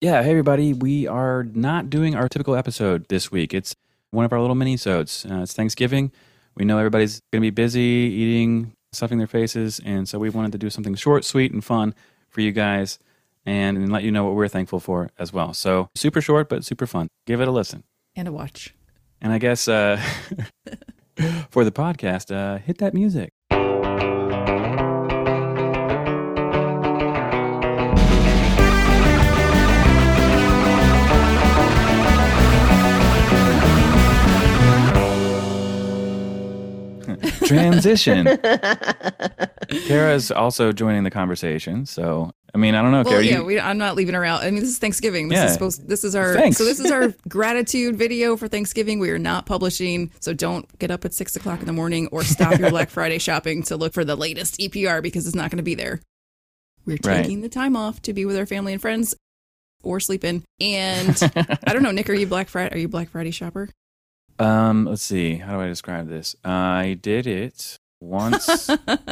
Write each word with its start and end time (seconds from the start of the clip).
yeah, 0.00 0.22
hey 0.22 0.30
everybody, 0.30 0.72
we 0.72 1.06
are 1.06 1.42
not 1.42 1.90
doing 1.90 2.14
our 2.14 2.26
typical 2.26 2.56
episode 2.56 3.06
this 3.08 3.30
week. 3.30 3.52
It's 3.52 3.76
one 4.12 4.24
of 4.24 4.32
our 4.32 4.40
little 4.40 4.54
mini-sodes. 4.56 5.26
Uh, 5.30 5.42
it's 5.42 5.52
Thanksgiving. 5.52 6.10
We 6.54 6.64
know 6.64 6.78
everybody's 6.78 7.20
going 7.30 7.42
to 7.42 7.46
be 7.46 7.50
busy 7.50 7.80
eating, 7.80 8.72
stuffing 8.92 9.18
their 9.18 9.26
faces, 9.26 9.78
and 9.84 10.08
so 10.08 10.18
we 10.18 10.30
wanted 10.30 10.52
to 10.52 10.58
do 10.58 10.70
something 10.70 10.94
short, 10.94 11.26
sweet, 11.26 11.52
and 11.52 11.62
fun 11.62 11.94
for 12.30 12.40
you 12.40 12.50
guys 12.50 12.98
and, 13.44 13.76
and 13.76 13.92
let 13.92 14.02
you 14.02 14.10
know 14.10 14.24
what 14.24 14.34
we're 14.34 14.48
thankful 14.48 14.80
for 14.80 15.10
as 15.18 15.34
well. 15.34 15.52
So 15.52 15.90
super 15.94 16.22
short, 16.22 16.48
but 16.48 16.64
super 16.64 16.86
fun. 16.86 17.08
Give 17.26 17.42
it 17.42 17.48
a 17.48 17.52
listen. 17.52 17.84
And 18.16 18.26
a 18.26 18.32
watch. 18.32 18.74
And 19.20 19.34
I 19.34 19.38
guess 19.38 19.68
uh, 19.68 20.02
for 21.50 21.62
the 21.62 21.72
podcast, 21.72 22.34
uh, 22.34 22.56
hit 22.56 22.78
that 22.78 22.94
music. 22.94 23.32
Transition. 37.46 38.26
Kara's 39.86 40.30
also 40.30 40.72
joining 40.72 41.04
the 41.04 41.10
conversation. 41.10 41.86
So, 41.86 42.30
I 42.54 42.58
mean, 42.58 42.74
I 42.74 42.82
don't 42.82 42.90
know, 42.90 43.02
Well, 43.02 43.12
Kara. 43.12 43.24
yeah, 43.24 43.38
you- 43.38 43.44
we, 43.44 43.60
I'm 43.60 43.78
not 43.78 43.96
leaving 43.96 44.14
her 44.14 44.24
out. 44.24 44.42
I 44.42 44.50
mean, 44.50 44.60
this 44.60 44.70
is 44.70 44.78
Thanksgiving. 44.78 45.28
This 45.28 45.36
Yeah. 45.38 45.46
is 45.46 45.52
supposed. 45.52 45.88
This 45.88 46.04
is 46.04 46.14
our. 46.16 46.34
Thanks. 46.34 46.56
So 46.58 46.64
this 46.64 46.80
is 46.80 46.90
our 46.90 47.14
gratitude 47.28 47.96
video 47.96 48.36
for 48.36 48.48
Thanksgiving. 48.48 48.98
We 48.98 49.10
are 49.10 49.18
not 49.18 49.46
publishing, 49.46 50.10
so 50.20 50.32
don't 50.34 50.66
get 50.78 50.90
up 50.90 51.04
at 51.04 51.14
six 51.14 51.36
o'clock 51.36 51.60
in 51.60 51.66
the 51.66 51.72
morning 51.72 52.08
or 52.12 52.22
stop 52.24 52.58
your 52.58 52.70
Black 52.70 52.90
Friday 52.90 53.18
shopping 53.18 53.62
to 53.64 53.76
look 53.76 53.92
for 53.92 54.04
the 54.04 54.16
latest 54.16 54.58
EPR 54.58 55.02
because 55.02 55.26
it's 55.26 55.36
not 55.36 55.50
going 55.50 55.58
to 55.58 55.62
be 55.62 55.74
there. 55.74 56.00
We're 56.86 56.96
Right. 57.04 57.22
taking 57.22 57.42
the 57.42 57.48
time 57.48 57.76
off 57.76 58.02
to 58.02 58.12
be 58.12 58.24
with 58.24 58.36
our 58.36 58.46
family 58.46 58.72
and 58.72 58.80
friends, 58.82 59.14
or 59.82 60.00
sleeping. 60.00 60.42
And 60.60 61.16
I 61.66 61.72
don't 61.72 61.82
know, 61.82 61.90
Nick, 61.92 62.08
are 62.10 62.14
you 62.14 62.26
Black 62.26 62.48
Friday? 62.48 62.74
Are 62.74 62.78
you 62.78 62.88
Black 62.88 63.10
Friday 63.10 63.30
shopper? 63.30 63.68
Um, 64.40 64.86
let's 64.86 65.02
see. 65.02 65.36
How 65.36 65.52
do 65.54 65.60
I 65.60 65.66
describe 65.66 66.08
this? 66.08 66.34
I 66.44 66.98
did 67.00 67.26
it 67.26 67.76
once 68.00 68.70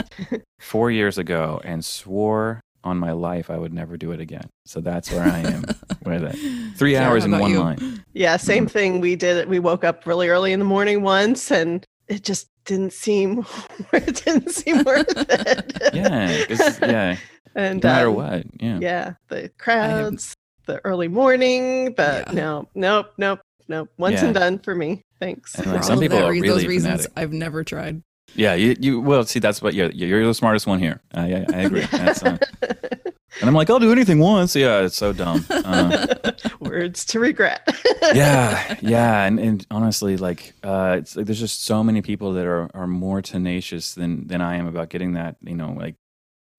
four 0.61 0.91
years 0.91 1.19
ago 1.19 1.61
and 1.65 1.85
swore 1.85 2.61
on 2.85 2.97
my 2.97 3.13
life 3.13 3.51
I 3.51 3.59
would 3.59 3.73
never 3.75 3.97
do 3.97 4.13
it 4.13 4.21
again. 4.21 4.49
So 4.65 4.81
that's 4.81 5.11
where 5.13 5.25
I 5.25 5.41
am 5.41 5.65
with 6.05 6.25
it. 6.25 6.77
Three 6.77 6.97
hours 6.97 7.25
in 7.25 7.33
one 7.33 7.51
you? 7.51 7.61
line. 7.61 8.05
Yeah, 8.15 8.37
same 8.39 8.67
thing. 8.67 9.01
We 9.01 9.17
did 9.17 9.37
it. 9.37 9.49
We 9.49 9.59
woke 9.59 9.85
up 9.85 10.07
really 10.07 10.29
early 10.29 10.53
in 10.53 10.59
the 10.59 10.65
morning 10.65 11.03
once, 11.03 11.51
and 11.51 11.85
it 12.07 12.25
just 12.25 12.49
didn't 12.65 12.93
seem 12.93 13.45
it 13.93 14.25
didn't 14.25 14.51
seem 14.51 14.83
worth 14.85 15.07
it. 15.09 15.73
yeah. 15.93 16.45
yeah. 16.83 17.17
and 17.55 17.83
No 17.83 17.89
matter 17.89 18.09
um, 18.09 18.15
what. 18.15 18.43
Yeah. 18.61 18.79
Yeah, 18.81 19.13
the 19.29 19.51
crowds, 19.59 20.35
the 20.67 20.81
early 20.85 21.09
morning, 21.09 21.93
but 21.95 22.29
Yeah. 22.29 22.33
no, 22.33 22.69
nope, 22.75 23.13
nope, 23.19 23.41
nope. 23.69 23.91
Once 23.99 24.21
Yeah. 24.21 24.27
and 24.27 24.35
done 24.35 24.59
for 24.59 24.75
me. 24.75 25.05
Thanks. 25.21 25.55
And, 25.55 25.65
For 25.65 25.71
like, 25.71 25.81
all 25.81 25.87
some 25.87 25.99
of 25.99 26.03
people 26.03 26.19
that 26.19 26.27
are 26.27 26.33
really 26.33 26.49
those 26.49 26.67
reasons 26.67 27.07
fanatic. 27.07 27.13
I've 27.17 27.33
never 27.33 27.65
tried. 27.65 28.03
Yeah, 28.35 28.55
you, 28.55 28.77
you 28.79 29.01
well 29.01 29.25
see 29.25 29.39
that's 29.39 29.63
what 29.63 29.75
you're 29.75 29.91
you're 29.91 30.27
the 30.27 30.35
smartest 30.35 30.67
one 30.67 30.79
here. 30.79 31.01
I 31.15 31.35
I, 31.35 31.47
I 31.53 31.61
agree. 31.63 31.81
That's, 31.91 32.23
uh, 32.23 32.37
and 32.61 33.49
I'm 33.49 33.55
like 33.55 33.71
I'll 33.71 33.79
do 33.79 33.91
anything 33.91 34.19
once. 34.19 34.55
Yeah, 34.55 34.81
it's 34.81 34.97
so 34.97 35.13
dumb. 35.13 35.45
Uh, 35.49 36.15
Words 36.61 37.05
to 37.07 37.21
regret. 37.21 37.67
yeah, 38.15 38.77
yeah, 38.83 39.25
and, 39.25 39.39
and 39.41 39.67
honestly, 39.71 40.17
like, 40.17 40.55
uh, 40.63 40.97
it's 40.99 41.17
like 41.17 41.27
there's 41.27 41.41
just 41.41 41.65
so 41.65 41.83
many 41.83 42.03
people 42.03 42.33
that 42.35 42.47
are 42.47 42.69
are 42.75 42.87
more 42.87 43.23
tenacious 43.23 43.95
than 43.95 44.27
than 44.27 44.41
I 44.41 44.57
am 44.57 44.67
about 44.67 44.91
getting 44.91 45.15
that, 45.15 45.37
you 45.41 45.57
know, 45.57 45.73
like 45.73 45.95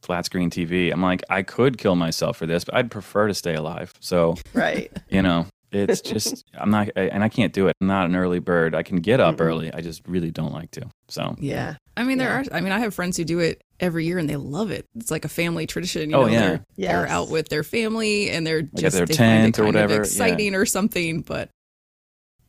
flat 0.02 0.26
screen 0.26 0.50
TV. 0.50 0.92
I'm 0.92 1.02
like, 1.02 1.24
I 1.30 1.44
could 1.44 1.78
kill 1.78 1.96
myself 1.96 2.38
for 2.38 2.46
this, 2.46 2.64
but 2.64 2.76
I'd 2.76 2.90
prefer 2.90 3.28
to 3.28 3.34
stay 3.34 3.56
alive. 3.56 3.94
So, 4.00 4.36
right. 4.54 4.92
you 5.10 5.22
know, 5.22 5.46
it's 5.72 6.02
just 6.02 6.46
I'm 6.54 6.70
not, 6.72 6.90
I, 6.96 7.02
and 7.02 7.24
I 7.24 7.30
can't 7.30 7.54
do 7.54 7.68
it. 7.68 7.76
I'm 7.82 7.88
not 7.88 8.06
an 8.08 8.16
early 8.16 8.40
bird. 8.40 8.74
I 8.76 8.84
can 8.84 8.98
get 8.98 9.20
up 9.20 9.38
Mhm. 9.38 9.42
early. 9.42 9.74
I 9.74 9.82
just 9.82 10.02
really 10.08 10.32
don't 10.32 10.54
like 10.54 10.72
to. 10.72 10.88
So, 11.08 11.36
Yeah. 11.40 11.76
I 11.98 12.04
mean, 12.04 12.18
there 12.18 12.30
Yeah. 12.30 12.50
are. 12.52 12.58
I 12.58 12.62
mean, 12.62 12.72
I 12.72 12.80
have 12.80 12.94
friends 12.94 13.18
who 13.18 13.24
do 13.26 13.40
it 13.40 13.62
every 13.80 14.06
year 14.06 14.18
and 14.18 14.30
they 14.30 14.36
love 14.38 14.72
it. 14.72 14.86
It's 14.96 15.12
like 15.12 15.26
a 15.26 15.30
family 15.30 15.68
tradition. 15.68 16.10
You 16.10 16.16
Oh, 16.16 16.22
know, 16.26 16.28
yeah. 16.28 16.40
they're, 16.48 16.66
they're 16.78 17.08
out 17.08 17.30
with 17.30 17.50
their 17.50 17.64
family 17.64 18.30
and 18.30 18.46
they're 18.48 18.62
got 18.64 18.76
just 18.76 18.96
their 18.98 19.06
they 19.06 19.14
tent 19.14 19.60
or 19.60 19.64
find 19.64 19.76
it 19.76 19.76
kind 19.80 19.88
whatever, 19.88 19.94
yeah. 19.94 20.00
of 20.00 20.06
exciting 20.06 20.56
or 20.56 20.66
something. 20.66 21.22
But 21.22 21.50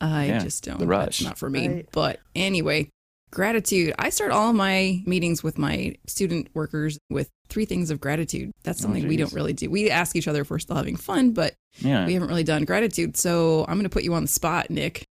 I 0.01 0.27
Yeah, 0.27 0.39
just 0.39 0.65
don't. 0.65 0.79
the 0.79 0.87
rush. 0.87 1.19
That's 1.19 1.23
not 1.23 1.39
for 1.39 1.51
me. 1.51 1.69
Right. 1.69 1.89
But 1.93 2.21
anyway, 2.35 2.89
gratitude. 3.31 3.95
I 3.99 4.11
start 4.11 4.33
all 4.33 4.53
my 4.53 5.03
meetings 5.07 5.43
with 5.43 5.59
my 5.59 5.95
student 6.07 6.49
workers 6.55 6.99
with 7.11 7.29
three 7.49 7.65
things 7.65 7.91
of 7.91 8.01
gratitude. 8.01 8.51
That's 8.65 8.81
Oh, 8.81 8.85
something 8.85 9.07
we 9.09 9.17
don't 9.17 9.33
really 9.33 9.53
do. 9.53 9.71
We 9.71 9.91
ask 9.91 10.17
each 10.17 10.27
other 10.29 10.41
if 10.43 10.51
we're 10.51 10.59
still 10.59 10.77
having 10.77 10.97
fun, 10.97 11.33
but 11.33 11.55
yeah. 11.79 12.07
we 12.07 12.15
haven't 12.15 12.29
really 12.29 12.45
done 12.45 12.65
gratitude. 12.65 13.17
So 13.17 13.63
I'm 13.69 13.75
going 13.75 13.85
to 13.85 13.89
put 13.91 14.03
you 14.05 14.15
on 14.15 14.23
the 14.23 14.29
spot, 14.29 14.71
Nick. 14.71 15.05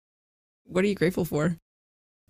What 0.65 0.83
are 0.83 0.87
you 0.87 0.95
grateful 0.95 1.25
for? 1.25 1.55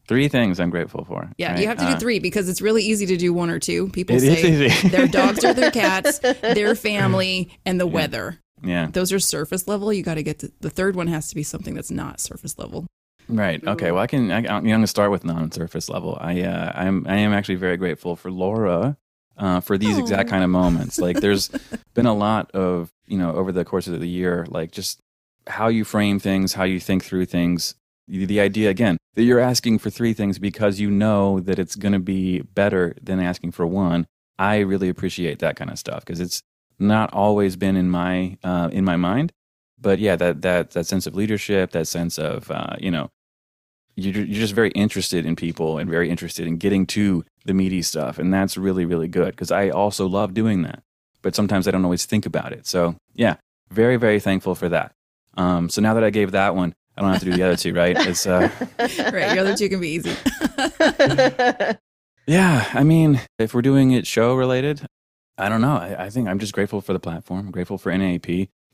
Three 0.08 0.28
things 0.28 0.60
I'm 0.60 0.72
grateful 0.72 1.06
for. 1.06 1.30
Yeah, 1.38 1.52
right? 1.52 1.62
you 1.62 1.68
have 1.68 1.78
to 1.78 1.86
do 1.86 1.92
Uh, 1.92 2.00
three 2.00 2.18
because 2.20 2.50
it's 2.50 2.62
really 2.62 2.84
easy 2.84 3.06
to 3.08 3.18
do 3.18 3.32
one 3.32 3.50
or 3.52 3.60
two. 3.60 3.90
People 3.90 4.20
say 4.20 4.42
easy. 4.68 4.88
their 4.90 5.08
dogs 5.08 5.44
or 5.46 5.54
their 5.54 5.70
cats, 5.72 6.18
their 6.42 6.74
family, 6.74 7.50
and 7.66 7.80
the 7.80 7.86
Yeah. 7.88 7.94
weather. 7.94 8.40
yeah. 8.64 8.88
Those 8.92 9.14
are 9.14 9.20
surface 9.20 9.68
level. 9.68 9.94
You 9.94 10.02
got 10.02 10.16
to 10.16 10.24
get 10.24 10.40
to 10.40 10.52
the 10.62 10.70
third 10.72 10.96
one 10.96 11.08
has 11.08 11.30
to 11.30 11.36
be 11.36 11.44
something 11.44 11.76
that's 11.76 11.92
not 11.92 12.20
surface 12.20 12.58
level. 12.58 12.88
Right. 13.28 13.64
Okay. 13.68 13.92
Well, 13.92 14.02
I 14.02 14.08
can. 14.08 14.32
I, 14.32 14.38
I'm 14.38 14.66
going 14.66 14.82
to 14.82 14.88
start 14.88 15.12
with 15.12 15.24
non-surface 15.24 15.88
level. 15.90 16.18
I 16.20 16.42
uh, 16.42 16.72
I'm 16.74 17.06
I 17.08 17.18
am 17.18 17.32
actually 17.32 17.56
very 17.56 17.78
grateful 17.78 18.16
for 18.16 18.32
Laura 18.32 18.98
uh, 19.38 19.60
for 19.60 19.78
these 19.78 20.00
exact 20.00 20.28
kind 20.32 20.44
of 20.44 20.50
moments. 20.50 20.98
Like, 20.98 21.20
there's 21.20 21.50
been 21.94 22.08
a 22.08 22.16
lot 22.16 22.50
of 22.56 22.92
you 23.10 23.18
know 23.18 23.34
over 23.36 23.52
the 23.52 23.66
course 23.66 23.88
of 23.88 24.00
the 24.00 24.08
year, 24.08 24.46
like 24.50 24.72
just 24.72 25.00
how 25.48 25.68
you 25.68 25.84
frame 25.84 26.20
things, 26.20 26.54
how 26.54 26.64
you 26.64 26.80
think 26.80 27.04
through 27.04 27.26
things. 27.26 27.76
The, 28.08 28.40
idea 28.40 28.72
again 28.72 28.98
that 29.14 29.22
you're 29.22 29.40
asking 29.40 29.78
for 29.78 29.92
three 29.92 30.14
things 30.14 30.40
because 30.40 30.80
you 30.80 30.90
know 30.90 31.40
that 31.42 31.60
it's 31.60 31.76
going 31.76 31.92
to 31.94 32.00
be 32.00 32.42
better 32.42 32.96
than 33.00 33.20
asking 33.20 33.52
for 33.52 33.68
one. 33.68 34.08
I 34.40 34.60
really 34.60 34.90
appreciate 34.90 35.38
that 35.40 35.56
kind 35.56 35.70
of 35.70 35.78
stuff 35.78 36.00
because 36.00 36.20
it's 36.20 36.42
not 36.80 37.14
always 37.14 37.56
been 37.56 37.76
in 37.76 37.88
my 37.88 38.38
uh, 38.44 38.70
in 38.72 38.84
my 38.84 38.96
mind. 38.96 39.32
But 39.80 40.00
yeah, 40.00 40.16
that 40.16 40.42
that 40.42 40.72
that 40.72 40.88
sense 40.88 41.06
of 41.06 41.16
leadership, 41.16 41.70
that 41.72 41.88
sense 41.88 42.18
of 42.18 42.50
uh, 42.50 42.78
you 42.80 42.90
know 42.90 43.12
you're, 44.00 44.26
you're 44.26 44.42
just 44.42 44.54
very 44.54 44.72
interested 44.72 45.26
in 45.26 45.36
people 45.36 45.78
and 45.78 45.90
very 45.90 46.10
interested 46.10 46.48
in 46.48 46.58
getting 46.58 46.86
to 46.88 47.24
the 47.46 47.54
meaty 47.54 47.82
stuff 47.82 48.18
and 48.20 48.34
that's 48.34 48.58
really 48.58 48.86
really 48.86 49.08
good 49.08 49.32
because 49.32 49.52
i 49.52 49.70
also 49.70 50.08
love 50.08 50.34
doing 50.34 50.62
that 50.64 50.84
but 51.22 51.36
sometimes 51.36 51.68
i 51.68 51.72
don't 51.72 51.84
always 51.86 52.06
think 52.06 52.26
about 52.26 52.54
it. 52.54 52.66
So 52.68 52.96
yeah 53.14 53.36
very 53.72 53.98
very 53.98 54.20
thankful 54.20 54.56
for 54.56 54.70
that. 54.70 54.92
Um, 55.38 55.70
so 55.70 55.82
now 55.82 55.94
that 55.94 56.04
i 56.04 56.10
gave 56.10 56.32
that 56.32 56.56
one 56.56 56.74
i 56.98 57.02
don't 57.02 57.12
have 57.12 57.20
to 57.20 57.26
do 57.26 57.34
the 57.34 57.44
other 57.44 57.56
two 57.56 57.74
right? 57.74 57.96
It's 57.98 58.26
uh, 58.28 58.50
Right, 58.80 59.34
your 59.36 59.40
other 59.40 59.56
two 59.56 59.70
can 59.70 59.80
be 59.80 59.90
easy. 59.90 60.16
yeah 62.28 62.70
i 62.74 62.84
mean 62.84 63.20
if 63.40 63.54
we're 63.54 63.62
doing 63.62 63.92
it 63.92 64.06
show 64.06 64.36
related 64.36 64.86
i 65.38 65.50
don't 65.50 65.62
know. 65.62 65.78
I, 65.78 66.06
I 66.06 66.10
think 66.10 66.28
i'm 66.28 66.40
just 66.40 66.54
grateful 66.54 66.82
for 66.82 66.94
the 66.94 67.00
platform 67.00 67.40
I'm 67.48 67.52
grateful 67.52 67.78
for 67.78 67.96
nap 67.98 68.26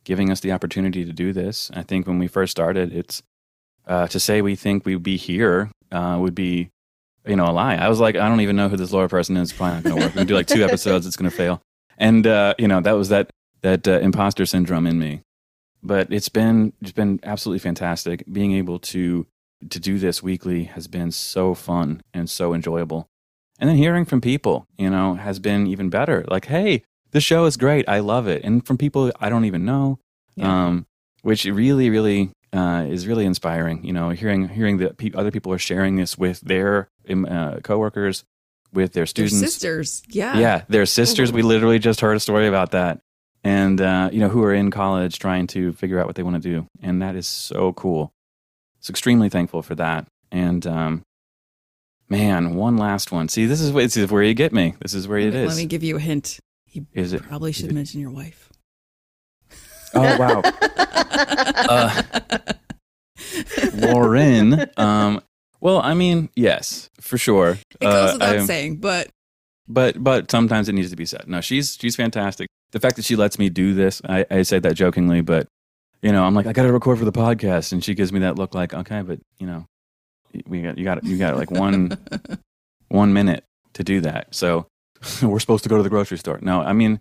giving 0.04 0.30
us 0.32 0.40
the 0.40 0.52
opportunity 0.52 1.04
to 1.04 1.12
do 1.12 1.34
this. 1.34 1.72
I 1.74 1.82
think 1.82 2.06
when 2.08 2.20
we 2.20 2.28
first 2.28 2.52
started 2.52 2.94
it's 2.94 3.22
uh, 3.88 4.08
to 4.08 4.20
say 4.20 4.42
we 4.42 4.56
think 4.56 4.86
we'd 4.86 5.04
be 5.04 5.18
here 5.18 5.70
uh, 5.92 6.18
would 6.20 6.34
be 6.36 6.70
you 7.28 7.36
know 7.36 7.46
a 7.46 7.54
lie. 7.54 7.76
I 7.76 7.90
was 7.90 8.00
like 8.00 8.16
i 8.16 8.28
don't 8.28 8.42
even 8.42 8.56
know 8.56 8.70
who 8.70 8.78
this 8.78 8.92
laura 8.92 9.10
person 9.10 9.38
is. 9.38 9.50
It's 9.50 9.58
probably 9.58 9.76
not 9.76 9.84
going 9.84 9.96
to 9.98 10.06
work. 10.06 10.16
We 10.16 10.26
do 10.26 10.36
like 10.36 10.48
two 10.48 10.64
episodes 10.70 11.06
it's 11.06 11.16
going 11.16 11.30
to 11.30 11.36
fail 11.36 11.62
and 11.98 12.26
uh, 12.28 12.54
you 12.58 12.68
know 12.68 12.82
that 12.82 12.94
was 12.94 13.10
that 13.10 13.30
that 13.62 13.88
uh, 13.88 14.00
imposter 14.00 14.46
syndrome 14.46 14.88
in 14.88 15.00
me. 15.00 15.22
But 15.84 16.12
it's 16.12 16.30
been 16.30 16.74
it's 16.82 16.92
been 16.92 17.20
absolutely 17.24 17.60
fantastic. 17.60 18.24
Being 18.32 18.54
able 18.54 18.80
to 18.80 19.28
to 19.70 19.80
do 19.80 19.98
this 20.00 20.22
weekly 20.22 20.66
has 20.66 20.88
been 20.88 21.12
so 21.12 21.54
fun 21.56 22.02
and 22.14 22.30
so 22.30 22.54
enjoyable. 22.54 23.08
And 23.60 23.70
then 23.70 23.78
hearing 23.78 24.06
from 24.06 24.22
people 24.22 24.66
you 24.78 24.90
know 24.90 25.16
has 25.16 25.40
been 25.40 25.68
even 25.68 25.90
better. 25.90 26.26
Like 26.28 26.46
hey 26.46 26.84
the 27.12 27.22
show 27.22 27.46
is 27.46 27.56
great. 27.58 27.88
I 27.88 28.00
love 28.00 28.28
it. 28.28 28.44
And 28.44 28.66
from 28.66 28.78
people 28.78 29.12
i 29.20 29.30
don't 29.30 29.46
even 29.46 29.64
know 29.66 30.00
Yeah. 30.36 30.66
um, 30.68 30.86
which 31.22 31.46
really 31.46 31.90
really 31.90 32.32
uh, 32.54 32.86
is 32.90 33.06
really 33.08 33.26
inspiring 33.26 33.84
you 33.84 33.94
know 33.94 34.10
hearing 34.10 34.50
hearing 34.50 34.78
that 34.78 34.98
pe- 34.98 35.12
other 35.14 35.32
people 35.32 35.52
are 35.54 35.58
sharing 35.60 35.96
this 35.98 36.18
with 36.18 36.40
their 36.42 36.88
um, 37.10 37.26
uh, 37.26 37.60
coworkers 37.64 38.24
with 38.76 38.94
their 38.94 39.06
students 39.06 39.40
sisters. 39.40 40.04
Yeah. 40.10 40.38
yeah, 40.38 40.64
they're 40.70 40.86
sisters. 40.86 41.32
We 41.32 41.42
literally 41.42 41.80
just 41.80 42.02
heard 42.02 42.16
a 42.16 42.20
story 42.20 42.48
about 42.48 42.72
that, 42.72 43.00
and 43.44 43.80
uh, 43.82 44.10
you 44.12 44.20
know 44.20 44.30
who 44.30 44.44
are 44.44 44.54
in 44.54 44.70
college 44.72 45.18
trying 45.20 45.48
to 45.48 45.74
figure 45.74 46.00
out 46.00 46.06
what 46.08 46.16
they 46.16 46.24
want 46.24 46.42
to 46.42 46.50
do, 46.50 46.68
and 46.82 47.02
that 47.02 47.16
is 47.16 47.26
so 47.28 47.74
cool. 47.74 48.12
So 48.82 48.92
extremely 48.92 49.30
thankful 49.30 49.62
for 49.64 49.74
that. 49.76 50.08
And 50.32 50.66
um, 50.68 51.04
man, 52.10 52.56
one 52.56 52.78
last 52.78 53.12
one. 53.12 53.30
See, 53.30 53.46
this 53.46 53.62
is 53.62 53.74
this 53.74 53.98
is 53.98 54.12
where 54.12 54.22
you 54.24 54.34
get 54.34 54.54
me. 54.54 54.76
This 54.82 54.94
is 54.94 55.08
where 55.08 55.20
Let 55.20 55.28
it 55.30 55.34
me, 55.34 55.40
is. 55.44 55.48
let 55.50 55.58
me 55.58 55.66
give 55.66 55.84
you 55.84 55.96
a 55.98 56.00
hint. 56.00 56.40
You 56.72 56.86
Is 56.94 57.14
it? 57.14 57.24
probably 57.24 57.52
should 57.54 57.72
it- 57.72 57.74
mention 57.74 58.02
your 58.02 58.12
wife. 58.12 58.50
Oh 59.94 60.18
wow, 60.20 60.42
Uh, 61.68 62.04
Lauren. 63.74 64.70
Um, 64.78 65.22
well, 65.66 65.82
I 65.82 65.94
mean, 65.96 66.30
yes, 66.36 66.90
for 67.02 67.18
sure. 67.18 67.58
it 67.82 67.86
goes 67.86 68.12
Uh, 68.12 68.14
without 68.14 68.36
I- 68.38 68.46
saying, 68.46 68.78
but 68.78 69.10
but 69.68 69.92
but 70.04 70.30
sometimes 70.30 70.70
it 70.70 70.74
needs 70.74 70.92
to 70.92 70.96
be 70.96 71.06
said. 71.08 71.24
No, 71.28 71.42
she's 71.42 71.76
she's 71.82 71.96
fantastic. 71.96 72.48
The 72.72 72.80
fact 72.80 72.96
that 72.98 73.06
she 73.06 73.16
lets 73.16 73.40
me 73.40 73.50
do 73.50 73.74
this, 73.74 74.02
I, 74.08 74.26
I 74.30 74.44
say 74.44 74.60
that 74.60 74.76
jokingly, 74.76 75.22
but 75.22 75.48
you 76.04 76.12
know, 76.12 76.24
I'm 76.24 76.36
like, 76.36 76.46
I 76.46 76.54
got 76.54 76.64
to 76.64 76.72
record 76.74 77.00
for 77.00 77.06
the 77.06 77.12
podcast, 77.26 77.72
and 77.74 77.84
she 77.84 77.96
gives 77.96 78.12
me 78.14 78.20
that 78.20 78.36
look, 78.38 78.54
like, 78.54 78.74
okay, 78.76 79.02
but 79.02 79.20
you 79.40 79.48
know, 79.48 79.66
we 80.46 80.62
got 80.62 80.78
you 80.78 80.84
got 80.84 81.04
you 81.04 81.18
got 81.18 81.36
like 81.36 81.50
one 81.52 81.98
one 82.90 83.12
minute 83.14 83.44
to 83.74 83.84
do 83.84 84.02
that. 84.02 84.36
So 84.36 84.68
we're 85.24 85.40
supposed 85.40 85.64
to 85.64 85.70
go 85.70 85.78
to 85.78 85.84
the 85.84 85.90
grocery 85.90 86.18
store. 86.20 86.38
No, 86.42 86.62
I 86.62 86.74
mean, 86.74 87.00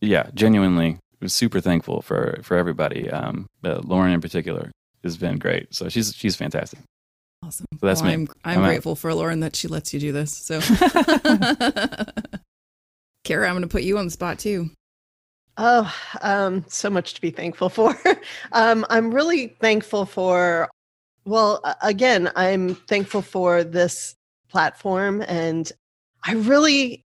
yeah, 0.00 0.30
genuinely, 0.34 0.98
super 1.26 1.60
thankful 1.60 2.02
for 2.02 2.40
for 2.42 2.56
everybody. 2.56 3.08
Um, 3.10 3.46
but 3.62 3.84
Lauren 3.84 4.12
in 4.12 4.20
particular 4.20 4.72
has 5.04 5.16
been 5.16 5.38
great. 5.38 5.72
So 5.74 5.88
she's 5.88 6.12
she's 6.16 6.34
fantastic. 6.34 6.80
Awesome. 7.44 7.66
So 7.78 7.86
that's 7.86 8.00
well, 8.00 8.08
me. 8.08 8.14
I'm, 8.14 8.28
I'm, 8.44 8.58
I'm 8.58 8.64
out. 8.64 8.68
grateful 8.68 8.96
for 8.96 9.12
Lauren 9.12 9.40
that 9.40 9.54
she 9.54 9.68
lets 9.68 9.92
you 9.92 10.00
do 10.00 10.12
this. 10.12 10.34
So, 10.34 10.60
Kara, 13.24 13.48
I'm 13.48 13.54
going 13.54 13.62
to 13.62 13.68
put 13.68 13.82
you 13.82 13.98
on 13.98 14.06
the 14.06 14.10
spot 14.10 14.38
too. 14.38 14.70
Oh, 15.58 15.94
um, 16.22 16.64
so 16.68 16.88
much 16.88 17.14
to 17.14 17.20
be 17.20 17.30
thankful 17.30 17.68
for. 17.68 17.96
um, 18.52 18.86
I'm 18.88 19.14
really 19.14 19.48
thankful 19.60 20.06
for, 20.06 20.70
well, 21.26 21.60
again, 21.82 22.30
I'm 22.34 22.74
thankful 22.74 23.22
for 23.22 23.62
this 23.62 24.14
platform. 24.48 25.22
And 25.28 25.70
I 26.24 26.32
really, 26.32 27.02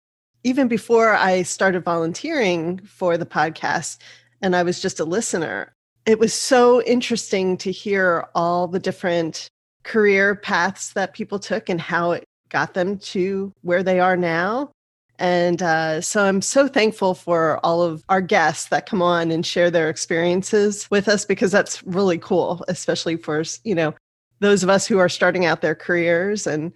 even 0.43 0.67
before 0.67 1.13
I 1.13 1.43
started 1.43 1.83
volunteering 1.83 2.79
for 2.79 3.17
the 3.17 3.25
podcast 3.25 3.99
and 4.41 4.55
I 4.55 4.63
was 4.63 4.81
just 4.81 4.99
a 4.99 5.05
listener, 5.05 5.73
it 6.05 6.19
was 6.19 6.33
so 6.33 6.81
interesting 6.81 7.55
to 7.57 7.71
hear 7.71 8.27
all 8.35 8.67
the 8.67 8.79
different 8.79 9.49
career 9.83 10.35
paths 10.35 10.93
that 10.93 11.13
people 11.13 11.39
took 11.39 11.69
and 11.69 11.79
how 11.79 12.11
it 12.11 12.23
got 12.49 12.73
them 12.73 12.97
to 12.99 13.51
where 13.61 13.83
they 13.83 13.99
are 13.99 14.15
now. 14.17 14.71
And 15.19 15.61
uh, 15.61 16.01
so 16.01 16.23
I'm 16.25 16.41
so 16.41 16.67
thankful 16.67 17.13
for 17.13 17.59
all 17.63 17.81
of 17.81 18.03
our 18.09 18.21
guests 18.21 18.69
that 18.69 18.87
come 18.87 19.01
on 19.01 19.31
and 19.31 19.45
share 19.45 19.69
their 19.69 19.89
experiences 19.89 20.89
with 20.89 21.07
us 21.07 21.23
because 21.23 21.51
that's 21.51 21.83
really 21.83 22.17
cool, 22.17 22.63
especially 22.67 23.17
for 23.17 23.43
you 23.63 23.75
know 23.75 23.93
those 24.39 24.63
of 24.63 24.69
us 24.69 24.87
who 24.87 24.97
are 24.97 25.09
starting 25.09 25.45
out 25.45 25.61
their 25.61 25.75
careers. 25.75 26.47
And 26.47 26.73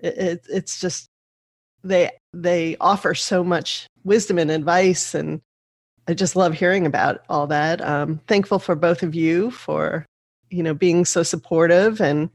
it, 0.00 0.18
it, 0.18 0.46
it's 0.48 0.80
just 0.80 1.08
they 1.82 2.10
they 2.32 2.76
offer 2.80 3.14
so 3.14 3.42
much 3.42 3.86
wisdom 4.04 4.38
and 4.38 4.50
advice, 4.50 5.14
and 5.14 5.40
I 6.06 6.14
just 6.14 6.36
love 6.36 6.54
hearing 6.54 6.86
about 6.86 7.24
all 7.28 7.46
that. 7.46 7.80
Um, 7.80 8.20
thankful 8.26 8.58
for 8.58 8.74
both 8.74 9.02
of 9.02 9.14
you 9.14 9.50
for 9.50 10.04
you 10.50 10.62
know 10.62 10.74
being 10.74 11.04
so 11.04 11.22
supportive, 11.22 12.00
and 12.00 12.28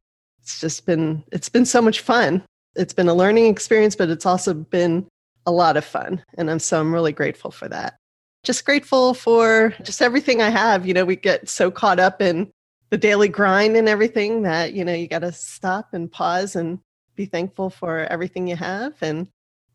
it's 0.44 0.60
just 0.60 0.86
been 0.86 1.24
it's 1.32 1.48
been 1.48 1.66
so 1.66 1.82
much 1.82 2.02
fun. 2.02 2.44
It's 2.76 2.94
been 2.94 3.08
a 3.08 3.14
learning 3.14 3.48
experience, 3.48 3.96
but 3.96 4.10
it's 4.10 4.26
also 4.26 4.54
been 4.54 5.08
a 5.46 5.52
lot 5.52 5.78
of 5.78 5.86
fun. 5.86 6.22
And 6.38 6.52
I'm 6.52 6.60
so 6.60 6.82
I'm 6.82 6.94
really 6.94 7.14
grateful 7.14 7.50
for 7.50 7.70
that. 7.70 7.96
Just 8.44 8.66
grateful 8.66 9.14
for 9.14 9.74
just 9.84 10.02
everything 10.02 10.42
I 10.42 10.50
have. 10.50 10.86
You 10.86 10.94
know, 10.94 11.06
we 11.06 11.16
get 11.16 11.48
so 11.48 11.72
caught 11.72 12.00
up 12.00 12.22
in 12.22 12.52
the 12.90 12.98
daily 12.98 13.30
grind 13.30 13.78
and 13.78 13.88
everything 13.88 14.42
that, 14.44 14.74
you 14.74 14.84
know, 14.84 14.94
you 14.94 15.08
got 15.08 15.20
to 15.20 15.32
stop 15.32 15.94
and 15.94 16.12
pause 16.12 16.58
and 16.58 16.78
be 17.16 17.26
thankful 17.26 17.70
for 17.70 18.00
everything 18.00 18.48
you 18.48 18.58
have 18.58 18.94
and 19.02 19.28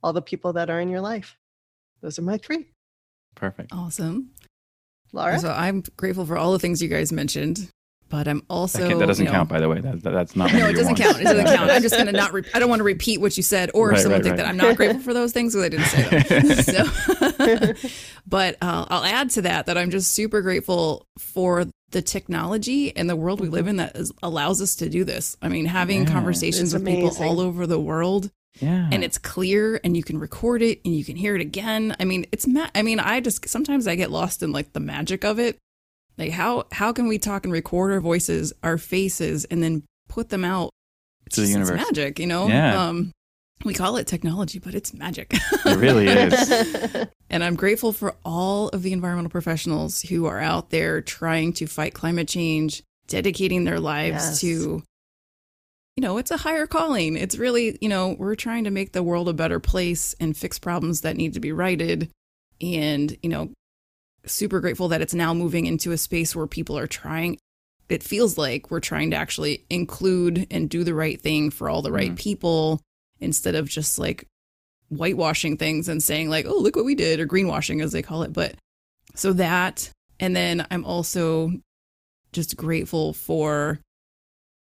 all 0.03 0.13
the 0.13 0.21
people 0.21 0.53
that 0.53 0.69
are 0.69 0.81
in 0.81 0.91
your 0.91 1.01
life. 1.01 1.37
Those 2.03 2.19
are 2.19 2.23
my 2.23 2.37
three. 2.37 2.67
Perfect. 3.35 3.73
Awesome. 3.73 4.33
Laura? 5.13 5.39
So 5.39 5.51
I'm 5.51 5.83
grateful 5.97 6.27
for 6.27 6.37
all 6.37 6.53
the 6.53 6.59
things 6.59 6.83
you 6.83 6.89
guys 6.89 7.11
mentioned, 7.11 7.71
but 8.09 8.27
I'm 8.29 8.43
also 8.49 8.79
that, 8.81 8.89
can- 8.89 8.99
that 8.99 9.07
doesn't 9.07 9.25
you 9.27 9.31
know- 9.31 9.39
count, 9.39 9.49
by 9.49 9.61
the 9.61 9.69
way. 9.69 9.81
That, 9.81 10.03
that- 10.03 10.11
that's 10.11 10.35
not. 10.37 10.53
No, 10.53 10.69
it 10.69 10.73
doesn't 10.73 10.87
one. 10.87 10.97
count. 10.97 11.21
It 11.21 11.25
doesn't 11.25 11.47
count. 11.47 11.71
I'm 11.71 11.83
just 11.83 11.97
gonna 11.97 12.13
not. 12.13 12.33
Re- 12.35 12.45
I 12.55 12.59
don't 12.59 12.69
want 12.69 12.81
to 12.81 12.85
repeat 12.85 13.21
what 13.21 13.37
you 13.37 13.43
said, 13.43 13.71
or 13.75 13.91
Right, 13.91 14.01
someone 14.01 14.21
right, 14.21 14.25
think 14.25 14.33
right. 14.37 14.45
that 14.45 14.49
I'm 14.49 14.57
not 14.57 14.77
grateful 14.77 15.01
for 15.01 15.15
those 15.15 15.33
things 15.33 15.55
because 15.55 15.65
I 15.65 15.69
didn't 15.69 15.87
say 15.87 16.05
them. 16.41 17.75
so, 17.77 17.89
but 18.27 18.57
uh, 18.61 18.87
I'll 18.89 19.05
add 19.05 19.31
to 19.31 19.43
that 19.43 19.67
that 19.67 19.79
I'm 19.79 19.91
just 19.91 20.13
super 20.13 20.43
grateful 20.43 21.07
for 21.19 21.67
the 21.91 22.03
technology 22.03 22.95
and 22.97 23.09
the 23.09 23.17
world 23.17 23.41
we 23.41 23.49
live 23.49 23.67
in 23.67 23.77
that 23.77 23.97
is, 23.97 24.13
allows 24.23 24.61
us 24.61 24.77
to 24.77 24.89
do 24.89 25.05
this. 25.05 25.37
I 25.41 25.49
mean, 25.49 25.65
having 25.65 26.03
Yeah. 26.03 26.13
conversations 26.13 26.75
It's 26.75 26.83
with 26.83 26.87
people 26.87 27.17
all 27.25 27.41
over 27.41 27.67
the 27.67 27.81
world 27.81 28.31
yeah. 28.61 28.89
and 28.93 29.03
it's 29.03 29.17
clear 29.17 29.81
and 29.83 29.97
you 29.97 30.03
can 30.03 30.19
record 30.19 30.61
it 30.61 30.81
and 30.85 30.95
you 30.95 31.05
can 31.05 31.17
hear 31.17 31.35
it 31.35 31.41
again. 31.41 31.97
I 31.99 32.05
mean, 32.05 32.27
it's 32.31 32.47
ma- 32.47 32.69
I 32.75 32.83
mean, 32.83 33.01
I 33.01 33.21
just 33.21 33.49
sometimes 33.49 33.87
I 33.87 33.95
get 33.95 34.11
lost 34.11 34.43
in 34.43 34.53
like 34.53 34.73
the 34.75 34.81
magic 34.81 35.25
of 35.25 35.39
it. 35.39 35.57
Like 36.19 36.33
how 36.33 36.65
how 36.73 36.93
can 36.93 37.07
we 37.09 37.19
talk 37.19 37.45
and 37.45 37.53
record 37.53 37.93
our 37.93 38.01
voices, 38.01 38.53
our 38.63 38.77
faces 38.77 39.45
and 39.47 39.63
then 39.63 39.85
put 40.09 40.29
them 40.31 40.45
out 40.45 40.71
To 41.31 41.41
the 41.41 41.47
It's- 41.47 41.51
universe. 41.55 41.81
It's 41.81 41.91
magic, 41.91 42.19
you 42.19 42.27
know? 42.27 42.49
Yeah. 42.49 42.89
Um 42.89 43.13
we 43.65 43.75
call 43.75 43.97
it 43.97 44.07
technology, 44.07 44.59
but 44.61 44.75
it's 44.75 44.95
magic. 44.95 45.33
it 45.33 45.79
really 45.79 46.07
is. 46.07 46.51
and 47.31 47.43
I'm 47.43 47.57
grateful 47.57 47.93
for 47.93 48.15
all 48.25 48.69
of 48.69 48.83
the 48.83 48.93
environmental 48.93 49.31
professionals 49.31 50.03
who 50.03 50.27
are 50.27 50.39
out 50.41 50.71
there 50.71 51.01
trying 51.01 51.53
to 51.55 51.67
fight 51.67 51.93
climate 51.93 52.29
change, 52.29 52.83
dedicating 53.09 53.65
their 53.65 53.81
lives 53.81 54.15
Yes. 54.15 54.41
to, 54.43 54.83
you 55.97 56.03
know, 56.03 56.19
it's 56.19 56.31
a 56.31 56.37
higher 56.37 56.69
calling. 56.69 57.17
It's 57.17 57.37
really, 57.37 57.77
you 57.81 57.89
know, 57.89 58.15
we're 58.17 58.37
trying 58.37 58.63
to 58.63 58.71
make 58.71 58.93
the 58.93 59.03
world 59.03 59.29
a 59.29 59.33
better 59.33 59.59
place 59.59 60.15
and 60.21 60.37
fix 60.37 60.57
problems 60.61 61.01
that 61.01 61.17
need 61.17 61.35
to 61.35 61.41
be 61.41 61.51
righted. 61.51 62.11
And, 62.61 63.17
you 63.25 63.29
know, 63.29 63.51
super 64.29 64.61
grateful 64.61 64.89
that 64.89 65.01
it's 65.01 65.15
now 65.15 65.35
moving 65.35 65.67
into 65.67 65.93
a 65.93 65.99
space 65.99 66.35
where 66.37 66.47
people 66.47 66.77
are 66.79 66.87
trying. 66.87 67.39
It 67.89 68.03
feels 68.03 68.37
like 68.37 68.71
we're 68.71 68.81
trying 68.81 69.11
to 69.13 69.17
actually 69.17 69.65
include 69.71 70.47
and 70.51 70.69
do 70.69 70.85
the 70.85 70.95
right 70.95 71.21
thing 71.21 71.51
for 71.51 71.69
all 71.71 71.83
the 71.83 71.93
right 71.93 72.13
Mhm. 72.13 72.19
people 72.19 72.81
instead 73.21 73.55
of 73.55 73.69
just 73.69 73.99
like 73.99 74.27
whitewashing 74.91 75.57
things 75.57 75.89
and 75.89 76.03
saying 76.03 76.29
like, 76.29 76.47
"Oh, 76.47 76.59
look 76.59 76.77
what 76.77 76.85
we 76.85 76.95
did," 76.95 77.21
or 77.21 77.27
greenwashing 77.27 77.83
as 77.83 77.93
they 77.93 78.03
call 78.03 78.23
it. 78.23 78.33
But 78.33 78.55
so 79.15 79.33
that, 79.35 79.91
and 80.21 80.35
then 80.37 80.67
I'm 80.71 80.85
also 80.85 81.53
just 82.33 82.57
grateful 82.57 83.13
for 83.13 83.81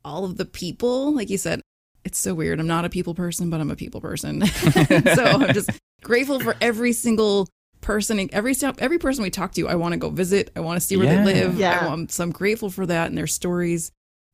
all 0.04 0.24
of 0.26 0.38
the 0.38 0.46
people. 0.46 1.14
Like 1.14 1.30
you 1.30 1.38
said, 1.38 1.62
it's 2.04 2.20
so 2.20 2.36
weird. 2.36 2.60
I'm 2.60 2.68
not 2.68 2.86
a 2.86 2.90
people 2.90 3.16
person, 3.16 3.50
but 3.50 3.60
I'm 3.60 3.72
a 3.72 3.76
people 3.76 4.02
person. 4.02 4.46
so 4.48 5.24
I'm 5.24 5.54
just 5.54 5.70
grateful 6.04 6.40
for 6.40 6.56
every 6.62 6.94
single 6.94 7.48
person, 7.86 8.28
every 8.34 8.54
step, 8.54 8.76
every 8.80 8.98
person 9.00 9.24
we 9.24 9.30
talk 9.30 9.54
to. 9.54 9.70
I 9.70 9.76
want 9.76 9.94
to 9.94 9.98
go 9.98 10.10
visit. 10.10 10.52
I 10.56 10.60
want 10.60 10.82
to 10.82 10.86
see 10.86 10.98
where 10.98 11.06
Yeah. 11.06 11.24
they 11.24 11.34
live. 11.34 11.58
Yeah. 11.58 11.80
I 11.82 11.88
want, 11.88 12.12
so 12.12 12.24
I'm 12.24 12.32
grateful 12.32 12.70
for 12.70 12.86
that 12.86 13.08
and 13.08 13.18
their 13.18 13.28
stories. 13.28 13.92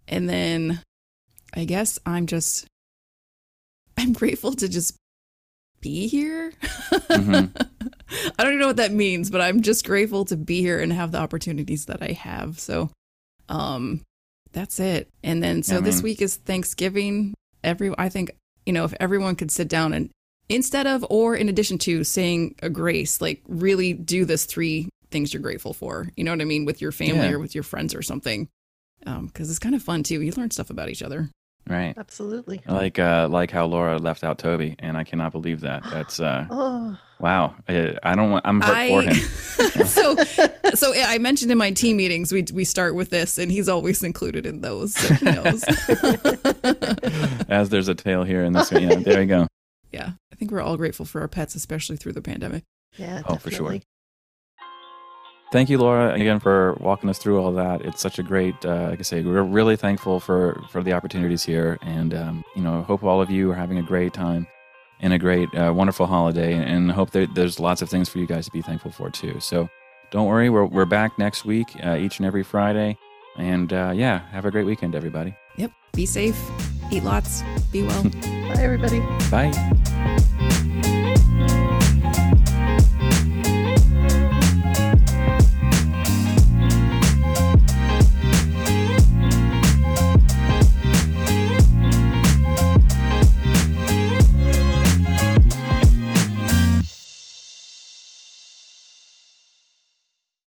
And 0.08 0.28
then 0.28 0.82
I 1.54 1.66
guess 1.66 2.00
I'm 2.06 2.26
just 2.26 2.66
I'm 3.98 4.14
grateful 4.14 4.54
to 4.54 4.68
just 4.68 4.96
be 5.82 6.08
here. 6.08 6.52
Mhm. 6.92 7.52
I 8.40 8.44
don't 8.44 8.54
even 8.54 8.60
know 8.60 8.68
what 8.68 8.78
that 8.78 8.92
means, 8.92 9.30
but 9.30 9.42
I'm 9.42 9.62
just 9.62 9.86
grateful 9.86 10.26
to 10.26 10.38
be 10.38 10.62
here 10.62 10.80
and 10.80 10.92
have 10.92 11.12
the 11.12 11.20
opportunities 11.20 11.86
that 11.86 12.02
I 12.02 12.12
have. 12.14 12.60
So, 12.60 12.90
um, 13.50 14.02
that's 14.54 14.80
it. 14.80 15.10
And 15.24 15.42
then, 15.44 15.64
so 15.64 15.76
Yeah, 15.76 15.82
this 15.82 15.98
man. 15.98 16.04
week 16.04 16.22
is 16.22 16.36
Thanksgiving. 16.36 17.34
Every, 17.64 17.94
I 17.98 18.10
think, 18.10 18.32
you 18.66 18.74
know, 18.74 18.84
if 18.86 18.94
everyone 19.00 19.36
could 19.36 19.52
sit 19.52 19.68
down 19.70 19.94
and 19.94 20.10
instead 20.52 20.86
of 20.88 21.06
or 21.10 21.36
in 21.36 21.50
addition 21.50 21.78
to 21.80 22.04
saying 22.04 22.56
a 22.62 22.70
grace, 22.70 23.22
like 23.22 23.42
really 23.48 23.94
do 23.94 24.26
this 24.26 24.46
three 24.46 24.90
things 25.10 25.34
you're 25.34 25.42
grateful 25.42 25.74
for. 25.74 26.08
You 26.16 26.24
know 26.24 26.32
what 26.32 26.42
I 26.42 26.46
mean? 26.46 26.66
With 26.66 26.82
your 26.82 26.92
family 26.92 27.16
Yeah. 27.28 27.32
or 27.32 27.40
with 27.40 27.54
your 27.56 27.64
friends 27.64 27.94
or 27.96 28.02
something. 28.02 28.48
Um, 29.06 29.30
cause 29.30 29.50
it's 29.50 29.60
kind 29.60 29.74
of 29.76 29.82
fun 29.82 30.04
too. 30.04 30.22
You 30.22 30.32
learn 30.38 30.52
stuff 30.52 30.70
about 30.70 30.90
each 30.90 31.02
other. 31.02 31.30
right. 31.68 31.94
Absolutely. 31.98 32.62
Like 32.68 33.00
uh, 33.00 33.28
like 33.30 33.50
how 33.52 33.66
Laura 33.66 33.98
left 33.98 34.24
out 34.24 34.38
Toby, 34.38 34.76
and 34.80 34.96
I 34.98 35.04
cannot 35.04 35.32
believe 35.32 35.62
that. 35.62 35.84
That's 35.90 36.20
uh, 36.20 36.46
Oh, 36.52 36.98
wow. 37.20 37.56
I, 37.68 37.98
I 38.04 38.16
don't 38.16 38.32
want. 38.32 38.46
I'm 38.48 38.62
hurt 38.62 38.88
for 38.90 39.02
him. 39.02 39.16
so, 39.86 40.16
so 40.76 40.94
I 40.96 41.18
mentioned 41.18 41.52
in 41.52 41.58
my 41.58 41.72
team 41.72 41.98
meetings 41.98 42.32
we 42.32 42.46
we 42.54 42.64
start 42.64 42.94
with 42.96 43.10
this, 43.10 43.38
and 43.38 43.52
he's 43.52 43.68
always 43.70 44.04
included 44.04 44.46
in 44.46 44.62
those. 44.62 44.94
So 44.96 45.14
he 45.16 45.26
knows. 45.26 45.64
As 47.50 47.70
there's 47.70 47.88
a 47.88 47.96
tail 47.96 48.24
here 48.24 48.44
in 48.44 48.54
this. 48.54 48.72
Yeah, 48.72 48.96
there 48.96 49.22
you 49.22 49.28
go. 49.28 49.48
yeah, 49.92 50.12
I 50.12 50.21
think 50.52 50.60
we're 50.60 50.70
all 50.70 50.78
grateful 50.78 51.06
for 51.06 51.22
our 51.22 51.28
pets, 51.28 51.56
especially 51.56 51.98
through 51.98 52.14
the 52.14 52.22
pandemic. 52.22 52.64
yeah. 52.98 53.22
Oh, 53.26 53.36
for 53.36 53.52
sure. 53.52 53.80
Thank 55.52 55.70
you, 55.70 55.78
Laura, 55.78 56.14
again 56.14 56.40
for 56.40 56.78
walking 56.80 57.10
us 57.10 57.18
through 57.18 57.42
all 57.42 57.52
that. 57.54 57.82
It's 57.82 58.02
such 58.02 58.20
a 58.20 58.24
great, 58.24 58.56
uh, 58.64 58.88
like 58.90 59.00
I 59.00 59.02
say, 59.02 59.22
we're 59.22 59.42
really 59.42 59.76
thankful 59.76 60.22
for 60.22 60.64
for 60.72 60.82
the 60.82 60.94
opportunities 60.94 61.44
here, 61.44 61.78
and 61.82 62.14
um, 62.14 62.46
you 62.56 62.62
know, 62.62 62.84
hope 62.84 63.04
all 63.04 63.22
of 63.22 63.30
you 63.30 63.52
are 63.52 63.56
having 63.56 63.78
a 63.78 63.84
great 63.84 64.14
time 64.14 64.48
and 65.02 65.12
a 65.12 65.18
great, 65.18 65.54
uh, 65.56 65.74
wonderful 65.76 66.06
holiday, 66.06 66.54
and 66.54 66.90
hope 66.90 67.12
that 67.12 67.36
there's 67.36 67.60
lots 67.60 67.82
of 67.82 67.90
things 67.90 68.08
for 68.08 68.20
you 68.20 68.28
guys 68.28 68.46
to 68.46 68.52
be 68.52 68.62
thankful 68.62 68.92
for 68.92 69.10
too. 69.10 69.42
So, 69.42 69.70
don't 70.10 70.26
worry, 70.26 70.50
we're 70.50 70.66
we're 70.66 70.86
back 70.86 71.20
next 71.20 71.44
week, 71.44 71.68
uh, 71.84 71.98
each 71.98 72.20
and 72.20 72.26
every 72.26 72.44
Friday, 72.44 72.98
and 73.38 73.74
uh, 73.74 73.92
yeah, 73.94 74.20
have 74.30 74.46
a 74.46 74.52
great 74.52 74.66
weekend, 74.66 74.96
everybody. 74.96 75.36
Yep. 75.58 75.72
Be 75.92 76.06
safe. 76.06 76.40
Eat 76.92 77.04
lots. 77.04 77.44
Be 77.74 77.84
well. 77.84 78.04
Bye, 78.04 78.64
everybody. 78.64 79.02
Bye. 79.30 79.81